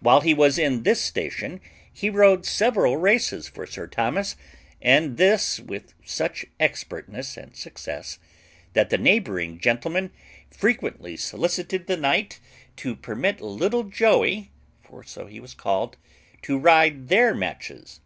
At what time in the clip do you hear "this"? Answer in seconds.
0.84-0.98, 5.18-5.60